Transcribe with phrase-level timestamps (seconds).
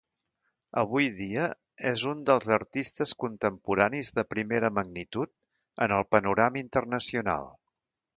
[0.83, 1.41] Avui dia,
[1.89, 5.33] és un dels artistes contemporanis de primera magnitud
[5.87, 7.47] en el panorama internacional.